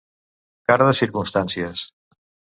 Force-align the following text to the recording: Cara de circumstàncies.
Cara 0.71 0.87
de 0.87 0.95
circumstàncies. 1.01 1.87